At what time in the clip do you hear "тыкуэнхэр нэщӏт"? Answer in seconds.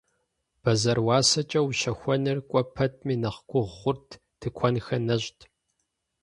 4.39-5.39